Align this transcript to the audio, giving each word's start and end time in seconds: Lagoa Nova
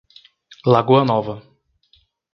Lagoa 0.73 1.05
Nova 1.11 1.35